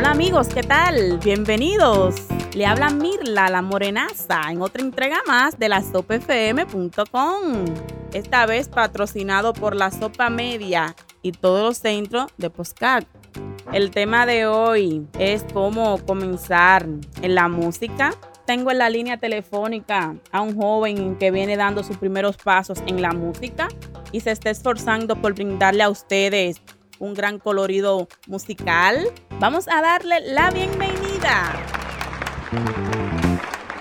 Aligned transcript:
Hola 0.00 0.12
amigos, 0.12 0.48
¿qué 0.48 0.62
tal? 0.62 1.18
Bienvenidos. 1.18 2.14
Le 2.54 2.64
habla 2.64 2.88
Mirla, 2.88 3.50
la 3.50 3.60
morenaza, 3.60 4.40
en 4.50 4.62
otra 4.62 4.82
entrega 4.82 5.18
más 5.26 5.58
de 5.58 5.68
la 5.68 5.82
sopfm.com. 5.82 7.64
Esta 8.14 8.46
vez 8.46 8.70
patrocinado 8.70 9.52
por 9.52 9.76
la 9.76 9.90
Sopa 9.90 10.30
Media 10.30 10.96
y 11.20 11.32
todos 11.32 11.62
los 11.62 11.76
centros 11.76 12.32
de 12.38 12.48
Postcat. 12.48 13.04
El 13.74 13.90
tema 13.90 14.24
de 14.24 14.46
hoy 14.46 15.06
es 15.18 15.44
cómo 15.52 15.98
comenzar 16.06 16.86
en 17.20 17.34
la 17.34 17.48
música. 17.48 18.14
Tengo 18.46 18.70
en 18.70 18.78
la 18.78 18.88
línea 18.88 19.18
telefónica 19.18 20.16
a 20.32 20.40
un 20.40 20.56
joven 20.56 21.16
que 21.16 21.30
viene 21.30 21.58
dando 21.58 21.84
sus 21.84 21.98
primeros 21.98 22.38
pasos 22.38 22.82
en 22.86 23.02
la 23.02 23.12
música 23.12 23.68
y 24.12 24.20
se 24.20 24.30
está 24.30 24.48
esforzando 24.48 25.14
por 25.16 25.34
brindarle 25.34 25.82
a 25.82 25.90
ustedes 25.90 26.62
un 27.00 27.14
gran 27.14 27.38
colorido 27.40 28.06
musical. 28.28 28.98
Vamos 29.40 29.66
a 29.68 29.82
darle 29.82 30.20
la 30.32 30.50
bienvenida. 30.50 31.52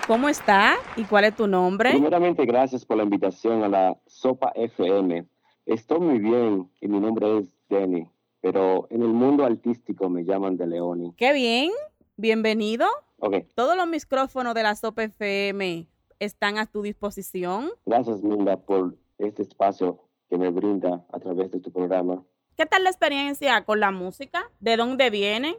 ¿Cómo 0.07 0.27
está 0.29 0.75
y 0.95 1.03
cuál 1.03 1.25
es 1.25 1.35
tu 1.35 1.45
nombre? 1.45 1.91
Primeramente, 1.91 2.45
gracias 2.45 2.83
por 2.83 2.97
la 2.97 3.03
invitación 3.03 3.63
a 3.63 3.67
la 3.67 3.97
Sopa 4.07 4.51
FM. 4.55 5.27
Estoy 5.67 5.99
muy 5.99 6.17
bien 6.19 6.71
y 6.81 6.87
mi 6.87 6.99
nombre 6.99 7.37
es 7.39 7.51
Denny, 7.69 8.09
pero 8.41 8.87
en 8.89 9.03
el 9.03 9.09
mundo 9.09 9.45
artístico 9.45 10.09
me 10.09 10.23
llaman 10.23 10.57
de 10.57 10.65
Leoni. 10.65 11.13
Qué 11.15 11.31
bien, 11.33 11.69
bienvenido. 12.17 12.87
Ok, 13.19 13.35
Todos 13.53 13.75
los 13.75 13.85
micrófonos 13.87 14.55
de 14.55 14.63
la 14.63 14.75
Sopa 14.75 15.03
FM 15.03 15.85
están 16.19 16.57
a 16.57 16.65
tu 16.65 16.81
disposición. 16.81 17.69
gracias 17.85 18.23
Linda 18.23 18.57
por 18.57 18.95
este 19.19 19.43
espacio 19.43 19.99
que 20.29 20.37
me 20.37 20.49
brinda 20.49 21.05
a 21.11 21.19
través 21.19 21.51
de 21.51 21.59
tu 21.59 21.71
programa. 21.71 22.23
¿Qué 22.59 22.65
tal 22.65 22.83
la 22.83 22.89
experiencia 22.89 23.63
con 23.63 23.79
la 23.79 23.89
música? 23.89 24.51
¿De 24.59 24.75
dónde 24.75 25.09
viene? 25.09 25.57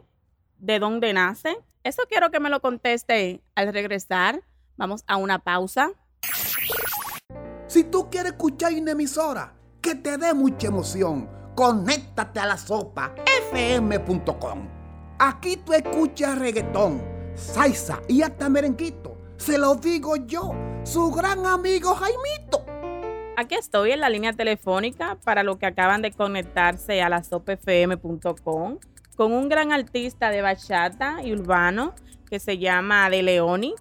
¿De 0.59 0.77
dónde 0.77 1.13
nace? 1.13 1.57
Eso 1.83 2.03
quiero 2.07 2.29
que 2.29 2.39
me 2.39 2.51
lo 2.51 2.61
conteste 2.61 3.41
al 3.55 3.73
regresar. 3.73 4.43
Vamos 4.77 5.03
a 5.07 5.15
una 5.15 5.39
pausa. 5.39 5.93
Si 7.65 7.85
tú 7.85 8.07
quieres 8.11 8.33
escuchar 8.33 8.73
una 8.73 8.91
emisora 8.91 9.51
que 9.81 9.95
te 9.95 10.15
dé 10.15 10.35
mucha 10.35 10.67
emoción, 10.67 11.27
conéctate 11.55 12.39
a 12.39 12.45
la 12.45 12.57
sopa 12.57 13.15
fm.com. 13.49 14.69
Aquí 15.17 15.57
tú 15.57 15.73
escuchas 15.73 16.37
reggaetón, 16.37 17.03
salsa 17.33 17.99
y 18.07 18.21
hasta 18.21 18.47
merenguito. 18.47 19.17
Se 19.37 19.57
lo 19.57 19.73
digo 19.73 20.17
yo, 20.17 20.53
su 20.83 21.09
gran 21.09 21.47
amigo 21.47 21.95
Jaimito. 21.95 22.60
Aquí 23.41 23.55
estoy 23.55 23.89
en 23.89 24.01
la 24.01 24.09
línea 24.11 24.33
telefónica 24.33 25.17
para 25.23 25.41
los 25.41 25.57
que 25.57 25.65
acaban 25.65 26.03
de 26.03 26.11
conectarse 26.11 27.01
a 27.01 27.09
la 27.09 27.23
sopfm.com 27.23 28.77
con 29.15 29.33
un 29.33 29.49
gran 29.49 29.71
artista 29.71 30.29
de 30.29 30.43
bachata 30.43 31.23
y 31.23 31.33
urbano 31.33 31.95
que 32.29 32.39
se 32.39 32.59
llama 32.59 33.09
De 33.09 33.23
Leoni. 33.23 33.73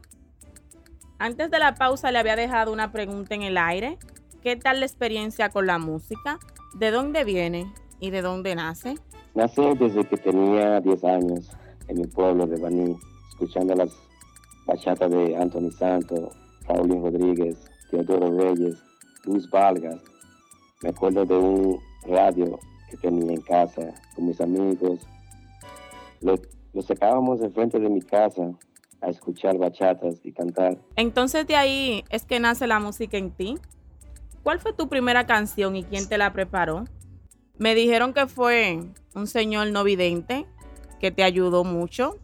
Antes 1.19 1.51
de 1.51 1.59
la 1.59 1.75
pausa 1.75 2.11
le 2.11 2.19
había 2.19 2.37
dejado 2.37 2.73
una 2.73 2.91
pregunta 2.91 3.35
en 3.35 3.43
el 3.43 3.59
aire. 3.59 3.99
¿Qué 4.41 4.57
tal 4.57 4.81
la 4.81 4.87
experiencia 4.87 5.51
con 5.51 5.67
la 5.67 5.79
música? 5.79 6.39
¿De 6.79 6.91
dónde 6.91 7.25
viene 7.25 7.71
y 8.01 8.09
de 8.09 8.23
dónde 8.23 8.55
nace? 8.55 8.95
Nací 9.35 9.61
desde 9.79 10.05
que 10.07 10.17
tenía 10.17 10.81
10 10.81 11.05
años 11.05 11.51
en 11.87 12.01
mi 12.01 12.07
pueblo 12.07 12.47
de 12.47 12.59
Baní, 12.59 12.97
escuchando 13.29 13.75
las 13.75 13.95
bachatas 14.65 15.11
de 15.11 15.37
Anthony 15.37 15.71
Santos, 15.71 16.35
Paulín 16.67 17.03
Rodríguez, 17.03 17.59
Teodoro 17.91 18.35
Reyes, 18.39 18.83
Luis 19.25 19.49
Vargas. 19.51 20.01
Me 20.83 20.91
acuerdo 20.91 21.25
de 21.25 21.35
un 21.37 21.81
radio 22.07 22.59
que 22.91 22.97
tenía 22.97 23.33
en 23.33 23.41
casa 23.43 23.95
con 24.15 24.27
mis 24.27 24.41
amigos. 24.41 25.01
Lo, 26.21 26.37
lo 26.73 26.83
sacábamos 26.83 27.41
enfrente 27.43 27.79
de 27.79 27.89
mi 27.89 28.03
casa 28.03 28.53
a 29.01 29.09
escuchar 29.09 29.57
bachatas 29.59 30.17
y 30.25 30.33
cantar. 30.33 30.79
Entonces 30.97 31.47
de 31.47 31.57
ahí 31.57 32.05
es 32.11 32.25
que 32.25 32.41
nace 32.41 32.67
la 32.67 32.81
música 32.81 33.17
en 33.17 33.31
ti. 33.31 33.59
¿Cuál 34.43 34.59
fue 34.61 34.73
tu 34.73 34.89
primera 34.89 35.27
canción 35.27 35.77
y 35.77 35.85
quién 35.85 36.09
te 36.09 36.19
la 36.19 36.33
preparó? 36.33 36.85
Me 37.59 37.75
dijeron 37.75 38.15
que 38.15 38.27
fue 38.27 38.81
un 39.15 39.27
señor 39.27 39.69
no 39.69 39.85
vidente 39.85 40.47
que 40.99 41.11
te 41.11 41.23
ayudó 41.23 41.65
mucho. 41.65 42.17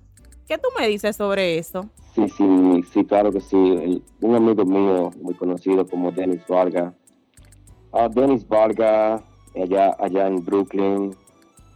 ¿Qué 0.47 0.59
tú 0.59 0.69
me 0.79 0.87
dices 0.89 1.17
sobre 1.17 1.59
eso? 1.59 1.91
Sí, 2.16 2.27
sí, 2.31 2.82
sí, 2.94 3.04
claro 3.04 3.31
que 3.31 3.41
sí. 3.41 4.03
Un 4.22 4.34
amigo 4.34 4.65
mío 4.65 5.10
muy 5.21 5.34
conocido 5.34 5.87
como 5.87 6.10
Dennis 6.10 6.41
Vargas. 6.49 6.94
Ah, 7.93 8.09
Dennis 8.09 8.49
Vargas, 8.49 9.22
allá, 9.54 9.94
allá 9.99 10.26
en 10.26 10.43
Brooklyn, 10.43 11.15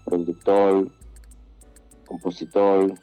productor, 0.06 0.90
compositor. 2.06 2.94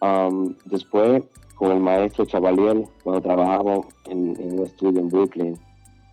Am, 0.00 0.54
después, 0.66 1.24
con 1.56 1.72
el 1.72 1.80
maestro 1.80 2.24
Chavalier, 2.24 2.84
cuando 3.02 3.20
trabajamos 3.20 3.86
en, 4.04 4.40
un 4.40 4.64
estudio 4.64 5.00
en 5.00 5.08
Brooklyn, 5.08 5.58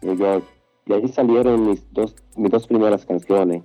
New 0.01 0.16
York. 0.16 0.44
Y 0.88 0.94
ahí 0.94 1.07
salieron 1.07 1.68
mis 1.68 1.85
dos, 1.94 2.16
mis 2.35 2.50
dos 2.50 2.66
primeras 2.66 3.06
canciones, 3.06 3.62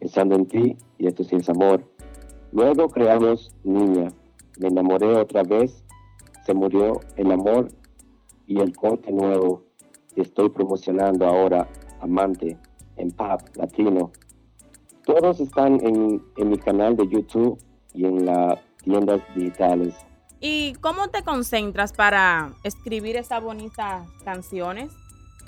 Pensando 0.00 0.34
en 0.34 0.46
ti 0.46 0.76
y 0.98 1.06
Esto 1.06 1.22
es 1.22 1.48
amor. 1.48 1.84
Luego 2.50 2.88
creamos 2.88 3.54
Niña. 3.62 4.08
Me 4.58 4.66
enamoré 4.66 5.14
otra 5.16 5.44
vez 5.44 5.84
se 6.48 6.54
murió 6.54 6.98
el 7.16 7.30
amor 7.30 7.68
y 8.46 8.58
el 8.58 8.74
corte 8.74 9.12
nuevo 9.12 9.64
que 10.14 10.22
estoy 10.22 10.48
promocionando 10.48 11.26
ahora, 11.26 11.68
Amante, 12.00 12.56
en 12.96 13.10
Pop 13.10 13.42
Latino. 13.54 14.12
Todos 15.04 15.40
están 15.40 15.74
en, 15.84 16.22
en 16.38 16.48
mi 16.48 16.56
canal 16.56 16.96
de 16.96 17.06
YouTube 17.06 17.62
y 17.92 18.06
en 18.06 18.24
las 18.24 18.58
tiendas 18.82 19.20
digitales. 19.36 19.94
¿Y 20.40 20.72
cómo 20.80 21.08
te 21.08 21.22
concentras 21.22 21.92
para 21.92 22.54
escribir 22.64 23.16
esas 23.16 23.42
bonitas 23.42 24.08
canciones? 24.24 24.90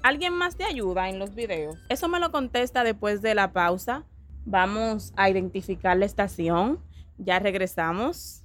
¿Alguien 0.03 0.35
más 0.35 0.57
te 0.57 0.65
ayuda 0.65 1.09
en 1.09 1.19
los 1.19 1.35
videos? 1.35 1.79
Eso 1.89 2.09
me 2.09 2.21
lo 2.21 2.31
contesta 2.31 2.85
después 2.85 3.23
de 3.23 3.35
la 3.35 3.55
pausa. 3.55 4.05
Vamos 4.45 5.15
a 5.17 5.31
identificar 5.31 5.97
la 5.97 6.05
estación. 6.05 6.79
Ya 7.17 7.39
regresamos. 7.39 8.43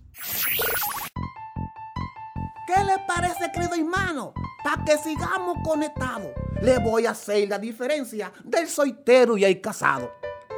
¿Qué 2.66 2.84
le 2.84 2.98
parece, 3.06 3.52
querido 3.52 3.76
hermano? 3.76 4.34
Para 4.64 4.84
que 4.84 4.98
sigamos 4.98 5.58
conectados, 5.64 6.32
le 6.64 6.80
voy 6.80 7.06
a 7.06 7.12
hacer 7.12 7.48
la 7.48 7.60
diferencia 7.60 8.32
del 8.44 8.68
soltero 8.68 9.38
y 9.38 9.46
el 9.46 9.62
casado. 9.62 10.14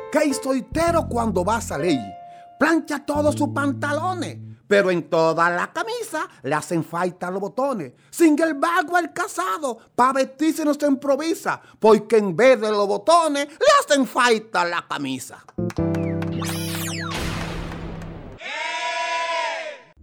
Que 0.09 0.19
el 0.19 0.33
soltero 0.33 1.07
cuando 1.09 1.43
va 1.43 1.57
a 1.57 1.61
salir, 1.61 1.99
plancha 2.57 3.05
todos 3.05 3.35
sus 3.35 3.49
pantalones, 3.49 4.37
pero 4.69 4.89
en 4.89 5.09
toda 5.09 5.49
la 5.49 5.73
camisa 5.73 6.29
le 6.43 6.55
hacen 6.55 6.81
falta 6.81 7.29
los 7.29 7.41
botones. 7.41 7.91
Sin 8.09 8.41
embargo, 8.41 8.97
el 8.97 9.11
casado, 9.11 9.77
para 9.93 10.13
vestirse 10.13 10.63
no 10.63 10.73
se 10.73 10.87
improvisa, 10.87 11.61
porque 11.77 12.17
en 12.17 12.33
vez 12.37 12.61
de 12.61 12.71
los 12.71 12.87
botones, 12.87 13.47
le 13.49 13.67
hacen 13.83 14.07
falta 14.07 14.63
la 14.63 14.87
camisa. 14.87 15.43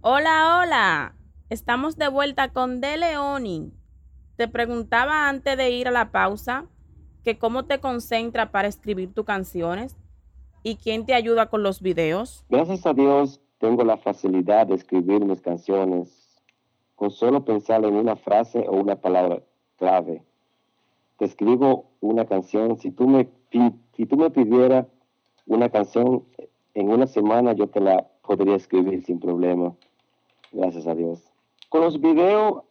Hola, 0.01 0.59
hola. 0.59 1.15
Estamos 1.49 1.95
de 1.95 2.07
vuelta 2.07 2.51
con 2.51 2.81
De 2.81 2.97
Leoni. 2.97 3.71
Te 4.35 4.47
preguntaba 4.47 5.29
antes 5.29 5.55
de 5.55 5.69
ir 5.69 5.87
a 5.87 5.91
la 5.91 6.11
pausa 6.11 6.65
que 7.23 7.37
cómo 7.37 7.65
te 7.65 7.79
concentras 7.79 8.49
para 8.49 8.67
escribir 8.67 9.13
tus 9.13 9.25
canciones 9.25 9.95
y 10.63 10.77
quién 10.77 11.05
te 11.05 11.13
ayuda 11.13 11.45
con 11.51 11.61
los 11.61 11.81
videos. 11.81 12.43
Gracias 12.49 12.87
a 12.87 12.93
Dios 12.93 13.41
tengo 13.59 13.83
la 13.83 13.97
facilidad 13.97 14.65
de 14.65 14.73
escribir 14.73 15.23
mis 15.23 15.39
canciones 15.39 16.41
con 16.95 17.11
solo 17.11 17.45
pensar 17.45 17.85
en 17.85 17.95
una 17.95 18.15
frase 18.15 18.65
o 18.67 18.77
una 18.77 18.95
palabra 18.95 19.43
clave. 19.77 20.23
Te 21.17 21.25
escribo 21.25 21.91
una 22.01 22.25
canción, 22.25 22.79
si 22.79 22.89
tú 22.89 23.07
me, 23.07 23.29
si 23.93 24.05
tú 24.07 24.17
me 24.17 24.31
pidieras 24.31 24.87
una 25.45 25.69
canción 25.69 26.25
en 26.73 26.89
una 26.89 27.05
semana, 27.05 27.53
yo 27.53 27.67
te 27.67 27.81
la 27.81 28.07
podría 28.23 28.55
escribir 28.55 29.05
sin 29.05 29.19
problema. 29.19 29.75
Gracias 30.51 30.87
a 30.87 30.95
Dios. 30.95 31.34
Con 31.69 31.81
los 31.81 31.99
videos, 31.99 32.63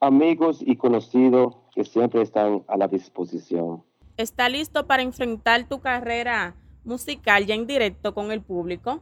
amigos 0.00 0.58
y 0.60 0.76
conocidos 0.76 1.56
que 1.74 1.84
siempre 1.84 2.22
están 2.22 2.64
a 2.68 2.76
la 2.76 2.88
disposición. 2.88 3.82
¿Está 4.16 4.48
listo 4.48 4.86
para 4.86 5.02
enfrentar 5.02 5.68
tu 5.68 5.80
carrera 5.80 6.54
musical 6.84 7.46
ya 7.46 7.54
en 7.54 7.66
directo 7.66 8.14
con 8.14 8.30
el 8.30 8.42
público? 8.42 9.00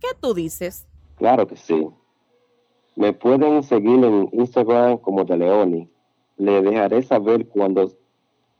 ¿Qué 0.00 0.08
tú 0.20 0.34
dices? 0.34 0.86
Claro 1.16 1.46
que 1.46 1.56
sí. 1.56 1.88
Me 2.96 3.12
pueden 3.12 3.62
seguir 3.62 4.04
en 4.04 4.28
Instagram 4.32 4.98
como 4.98 5.24
de 5.24 5.36
Leoni. 5.36 5.90
Le 6.36 6.62
dejaré 6.62 7.02
saber 7.02 7.46
cuándo 7.48 7.92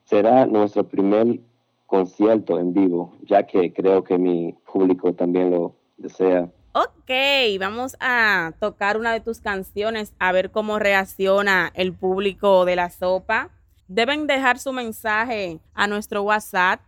será 0.04 0.46
nuestro 0.46 0.86
primer 0.86 1.40
concierto 1.86 2.58
en 2.58 2.72
vivo, 2.72 3.12
ya 3.22 3.46
que 3.46 3.72
creo 3.72 4.04
que 4.04 4.16
mi 4.18 4.54
público 4.72 5.12
también 5.12 5.50
lo 5.50 5.74
desea. 5.96 6.50
Ok, 6.72 7.10
vamos 7.58 7.96
a 7.98 8.52
tocar 8.60 8.96
una 8.96 9.12
de 9.12 9.18
tus 9.18 9.40
canciones 9.40 10.12
a 10.20 10.30
ver 10.30 10.52
cómo 10.52 10.78
reacciona 10.78 11.72
el 11.74 11.92
público 11.92 12.64
de 12.64 12.76
la 12.76 12.90
sopa. 12.90 13.50
Deben 13.88 14.28
dejar 14.28 14.60
su 14.60 14.72
mensaje 14.72 15.58
a 15.74 15.88
nuestro 15.88 16.22
WhatsApp 16.22 16.80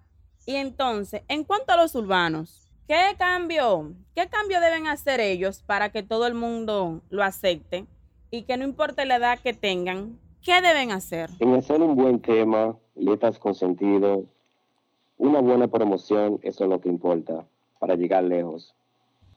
Y 0.46 0.54
entonces, 0.56 1.22
en 1.28 1.44
cuanto 1.44 1.72
a 1.72 1.76
los 1.76 1.94
urbanos, 1.94 2.67
¿qué 2.88 3.14
cambio, 3.18 3.92
qué 4.14 4.28
cambio 4.28 4.60
deben 4.60 4.86
hacer 4.86 5.20
ellos 5.20 5.62
para 5.62 5.90
que 5.90 6.02
todo 6.02 6.26
el 6.26 6.34
mundo 6.34 7.02
lo 7.10 7.22
acepte 7.22 7.84
y 8.30 8.42
que 8.42 8.56
no 8.56 8.64
importe 8.64 9.04
la 9.04 9.16
edad 9.16 9.38
que 9.38 9.52
tengan, 9.52 10.18
qué 10.42 10.62
deben 10.62 10.90
hacer? 10.90 11.28
En 11.38 11.54
hacer 11.54 11.82
un 11.82 11.94
buen 11.94 12.18
tema, 12.20 12.76
letras 12.94 13.38
con 13.38 13.54
sentido, 13.54 14.24
una 15.18 15.40
buena 15.40 15.68
promoción, 15.68 16.40
eso 16.42 16.64
es 16.64 16.70
lo 16.70 16.80
que 16.80 16.88
importa 16.88 17.46
para 17.78 17.94
llegar 17.94 18.24
lejos 18.24 18.74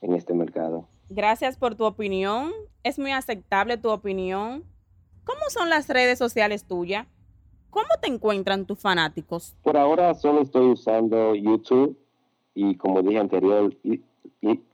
en 0.00 0.14
este 0.14 0.32
mercado. 0.32 0.88
Gracias 1.10 1.58
por 1.58 1.74
tu 1.74 1.84
opinión. 1.84 2.52
Es 2.82 2.98
muy 2.98 3.12
aceptable 3.12 3.76
tu 3.76 3.90
opinión. 3.90 4.64
¿Cómo 5.24 5.40
son 5.50 5.68
las 5.68 5.88
redes 5.88 6.18
sociales 6.18 6.64
tuyas? 6.64 7.06
¿Cómo 7.68 7.88
te 8.00 8.08
encuentran 8.08 8.64
tus 8.64 8.80
fanáticos? 8.80 9.54
Por 9.62 9.76
ahora 9.76 10.14
solo 10.14 10.40
estoy 10.40 10.70
usando 10.70 11.34
YouTube 11.34 12.01
y 12.54 12.76
como 12.76 13.02
dije 13.02 13.18
anterior, 13.18 13.76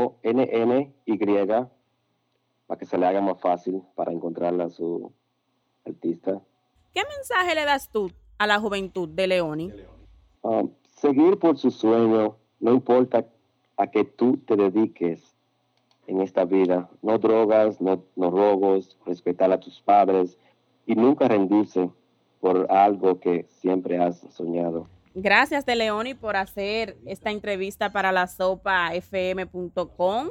para 2.68 2.80
que 2.80 2.86
se 2.86 2.98
le 2.98 3.06
haga 3.06 3.22
más 3.22 3.40
fácil 3.40 3.82
para 3.96 4.12
encontrarla 4.12 4.66
a 4.66 4.70
su 4.70 5.12
artista. 5.86 6.42
¿Qué 6.94 7.02
mensaje 7.16 7.56
le 7.56 7.66
das 7.66 7.90
tú 7.90 8.12
a 8.38 8.48
la 8.48 8.60
juventud 8.60 9.08
de 9.10 9.28
Leoni? 9.28 9.72
Um, 10.42 10.72
seguir 10.84 11.38
por 11.38 11.58
su 11.58 11.72
sueño, 11.72 12.36
no 12.60 12.74
importa 12.74 13.26
a 13.78 13.88
que 13.88 14.04
tú 14.04 14.38
te 14.38 14.56
dediques 14.56 15.36
en 16.08 16.22
esta 16.22 16.46
vida. 16.46 16.90
No 17.02 17.18
drogas, 17.18 17.82
no, 17.82 18.04
no 18.16 18.30
robos, 18.32 18.98
respetar 19.06 19.52
a 19.52 19.60
tus 19.60 19.82
padres 19.82 20.38
y 20.86 20.96
nunca 20.96 21.28
rendirse 21.28 21.90
por 22.46 22.72
algo 22.72 23.20
que 23.20 23.46
siempre 23.50 23.98
has 23.98 24.20
soñado. 24.30 24.86
Gracias 25.16 25.66
de 25.66 25.76
Leoni 25.76 26.14
por 26.14 26.36
hacer 26.36 26.96
esta 27.06 27.32
entrevista 27.32 27.92
para 27.92 28.12
la 28.12 28.28
sopafm.com 28.28 30.28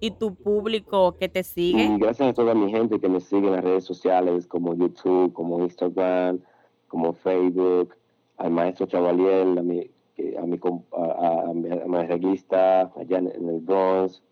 y 0.00 0.12
tu 0.12 0.34
público 0.34 1.16
que 1.18 1.28
te 1.28 1.42
sigue. 1.42 1.84
Y 1.84 1.98
gracias 1.98 2.30
a 2.30 2.32
toda 2.32 2.54
mi 2.54 2.70
gente 2.70 2.98
que 2.98 3.10
me 3.10 3.20
sigue 3.20 3.48
en 3.48 3.52
las 3.56 3.62
redes 3.64 3.84
sociales 3.84 4.46
como 4.46 4.72
YouTube, 4.74 5.34
como 5.34 5.60
Instagram, 5.60 6.38
como 6.88 7.12
Facebook, 7.12 7.94
al 8.38 8.50
maestro 8.52 8.86
Chavaliel, 8.86 9.58
a 9.58 9.62
mi, 9.62 9.80
a 10.38 10.46
mi, 10.46 10.58
a, 10.92 11.04
a- 11.04 11.50
a 11.50 11.52
mi, 11.52 11.70
a 11.70 11.84
mi 11.86 11.96
arreglista 11.98 12.90
allá 12.96 13.18
en, 13.18 13.26
en 13.34 13.48
el 13.50 13.60
Bronx, 13.60 14.22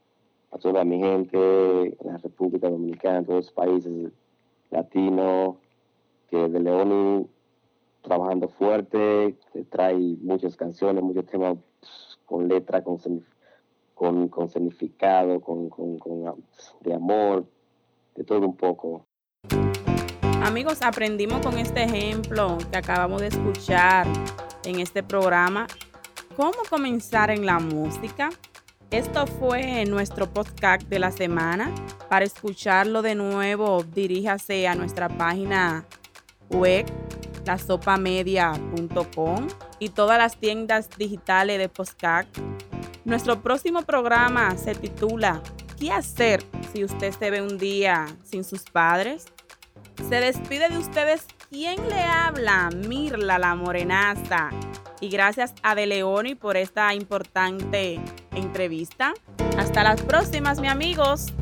a 0.50 0.56
toda 0.56 0.82
mi 0.82 0.98
gente 0.98 1.88
en 2.00 2.06
la 2.12 2.16
República 2.16 2.70
Dominicana, 2.70 3.18
en 3.18 3.26
todos 3.26 3.44
los 3.44 3.52
países 3.52 3.92
latinos, 4.70 5.56
que 6.28 6.48
de 6.48 6.60
Leoni 6.60 7.26
trabajando 8.02 8.48
fuerte, 8.48 9.36
trae 9.70 10.16
muchas 10.20 10.56
canciones, 10.56 11.02
muchos 11.02 11.26
temas 11.26 11.56
pss, 11.80 12.18
con 12.24 12.48
letra, 12.48 12.82
con, 12.82 12.98
con, 13.94 14.28
con 14.28 14.48
significado, 14.48 15.40
con, 15.40 15.68
con, 15.68 15.98
con, 15.98 16.34
de 16.80 16.94
amor, 16.94 17.44
de 18.14 18.24
todo 18.24 18.40
un 18.46 18.56
poco. 18.56 19.04
Amigos, 20.42 20.80
aprendimos 20.82 21.44
con 21.44 21.58
este 21.58 21.84
ejemplo 21.84 22.58
que 22.70 22.78
acabamos 22.78 23.20
de 23.20 23.28
escuchar 23.28 24.06
en 24.64 24.80
este 24.80 25.02
programa 25.02 25.66
cómo 26.36 26.58
comenzar 26.70 27.30
en 27.30 27.44
la 27.44 27.58
música. 27.58 28.30
Esto 28.90 29.26
fue 29.26 29.84
nuestro 29.84 30.32
podcast 30.32 30.88
de 30.88 30.98
la 30.98 31.10
semana. 31.10 31.74
Para 32.08 32.24
escucharlo 32.24 33.02
de 33.02 33.14
nuevo, 33.14 33.82
diríjase 33.82 34.66
a 34.68 34.74
nuestra 34.74 35.08
página 35.08 35.84
web, 36.50 36.86
lasopamedia.com 37.44 39.46
y 39.78 39.90
todas 39.90 40.18
las 40.18 40.36
tiendas 40.36 40.88
digitales 40.96 41.58
de 41.58 41.68
podcast. 41.68 42.28
Nuestro 43.04 43.42
próximo 43.42 43.82
programa 43.82 44.56
se 44.56 44.74
titula 44.74 45.42
¿Qué 45.78 45.92
hacer 45.92 46.42
si 46.72 46.84
usted 46.84 47.12
se 47.12 47.30
ve 47.30 47.40
un 47.40 47.58
día 47.58 48.06
sin 48.24 48.44
sus 48.44 48.64
padres? 48.64 49.26
Se 50.08 50.16
despide 50.16 50.68
de 50.68 50.78
ustedes 50.78 51.26
quien 51.50 51.88
le 51.88 52.02
habla, 52.02 52.68
Mirla 52.86 53.38
la 53.38 53.54
Morenaza. 53.54 54.50
Y 55.00 55.08
gracias 55.08 55.54
a 55.62 55.74
De 55.74 55.86
Leoni 55.86 56.34
por 56.34 56.56
esta 56.56 56.94
importante 56.94 58.00
entrevista. 58.34 59.14
Hasta 59.56 59.82
las 59.82 60.02
próximas, 60.02 60.60
mi 60.60 60.68
amigos. 60.68 61.32